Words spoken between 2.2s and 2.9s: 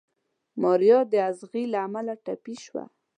ټپي شوه.